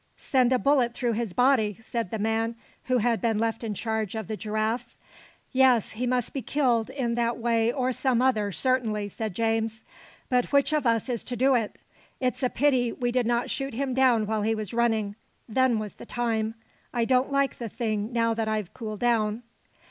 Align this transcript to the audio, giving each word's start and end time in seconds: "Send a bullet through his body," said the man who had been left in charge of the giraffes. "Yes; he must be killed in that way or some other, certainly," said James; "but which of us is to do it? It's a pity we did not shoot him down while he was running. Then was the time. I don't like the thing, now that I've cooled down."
"Send 0.17 0.51
a 0.51 0.57
bullet 0.57 0.95
through 0.95 1.11
his 1.11 1.31
body," 1.31 1.77
said 1.79 2.09
the 2.09 2.17
man 2.17 2.55
who 2.85 2.97
had 2.97 3.21
been 3.21 3.37
left 3.37 3.63
in 3.63 3.75
charge 3.75 4.15
of 4.15 4.25
the 4.27 4.35
giraffes. 4.35 4.97
"Yes; 5.51 5.91
he 5.91 6.07
must 6.07 6.33
be 6.33 6.41
killed 6.41 6.89
in 6.89 7.13
that 7.13 7.37
way 7.37 7.71
or 7.71 7.93
some 7.93 8.19
other, 8.19 8.51
certainly," 8.51 9.07
said 9.09 9.35
James; 9.35 9.83
"but 10.27 10.45
which 10.51 10.73
of 10.73 10.87
us 10.87 11.07
is 11.07 11.23
to 11.25 11.35
do 11.35 11.53
it? 11.53 11.77
It's 12.19 12.41
a 12.41 12.49
pity 12.49 12.91
we 12.91 13.11
did 13.11 13.27
not 13.27 13.51
shoot 13.51 13.75
him 13.75 13.93
down 13.93 14.25
while 14.25 14.41
he 14.41 14.55
was 14.55 14.73
running. 14.73 15.17
Then 15.47 15.77
was 15.77 15.93
the 15.93 16.07
time. 16.07 16.55
I 16.91 17.05
don't 17.05 17.31
like 17.31 17.59
the 17.59 17.69
thing, 17.69 18.11
now 18.11 18.33
that 18.33 18.47
I've 18.47 18.73
cooled 18.73 19.01
down." 19.01 19.43